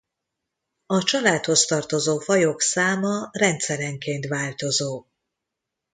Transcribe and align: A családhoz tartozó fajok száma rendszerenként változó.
A 0.85 1.03
családhoz 1.03 1.65
tartozó 1.65 2.17
fajok 2.19 2.61
száma 2.61 3.29
rendszerenként 3.31 4.27
változó. 4.27 5.05